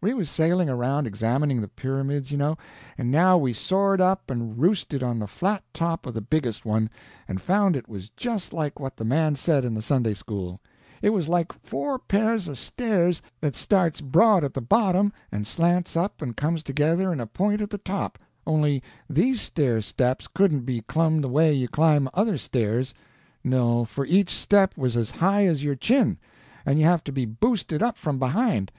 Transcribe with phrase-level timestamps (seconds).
[0.00, 2.56] We was sailing around examining the pyramids, you know,
[2.96, 6.88] and now we soared up and roosted on the flat top of the biggest one,
[7.28, 10.58] and found it was just like what the man said in the Sunday school.
[11.02, 15.98] It was like four pairs of stairs that starts broad at the bottom and slants
[15.98, 20.62] up and comes together in a point at the top, only these stair steps couldn't
[20.64, 22.94] be clumb the way you climb other stairs;
[23.44, 26.18] no, for each step was as high as your chin,
[26.64, 28.72] and you have to be boosted up from behind.